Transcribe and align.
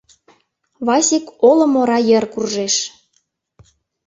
Васик 0.87 1.25
олым 1.49 1.73
ора 1.81 1.99
йыр 2.09 2.25
куржеш. 2.33 2.75